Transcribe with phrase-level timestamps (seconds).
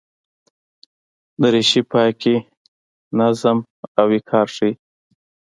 [1.41, 2.35] دریشي پاکي،
[3.17, 3.57] نظم
[3.99, 4.71] او وقار ښيي.